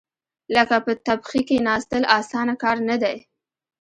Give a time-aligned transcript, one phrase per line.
[0.55, 3.17] لکه په تبخي کېناستل، اسانه کار نه دی.